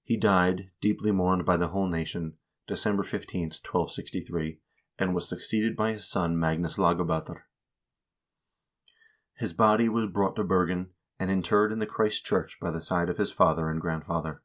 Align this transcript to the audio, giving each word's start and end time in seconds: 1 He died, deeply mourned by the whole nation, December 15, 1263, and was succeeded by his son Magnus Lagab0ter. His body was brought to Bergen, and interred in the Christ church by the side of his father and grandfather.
1 0.00 0.02
He 0.06 0.16
died, 0.16 0.72
deeply 0.80 1.12
mourned 1.12 1.46
by 1.46 1.56
the 1.56 1.68
whole 1.68 1.86
nation, 1.86 2.36
December 2.66 3.04
15, 3.04 3.42
1263, 3.62 4.60
and 4.98 5.14
was 5.14 5.28
succeeded 5.28 5.76
by 5.76 5.92
his 5.92 6.10
son 6.10 6.36
Magnus 6.36 6.78
Lagab0ter. 6.78 7.42
His 9.34 9.52
body 9.52 9.88
was 9.88 10.10
brought 10.10 10.34
to 10.34 10.42
Bergen, 10.42 10.90
and 11.20 11.30
interred 11.30 11.70
in 11.70 11.78
the 11.78 11.86
Christ 11.86 12.26
church 12.26 12.58
by 12.58 12.72
the 12.72 12.80
side 12.80 13.08
of 13.08 13.18
his 13.18 13.30
father 13.30 13.70
and 13.70 13.80
grandfather. 13.80 14.42